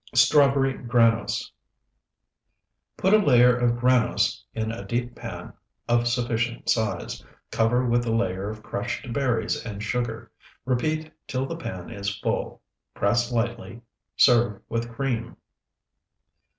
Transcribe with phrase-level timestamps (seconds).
[0.15, 1.51] STRAWBERRY GRANOSE
[2.97, 5.53] Put a layer of granose in a deep pan
[5.87, 10.31] of sufficient size; cover with a layer of crushed berries and sugar;
[10.65, 12.63] repeat till the pan is full.
[12.95, 13.83] Press lightly.
[14.17, 15.37] Serve with cream.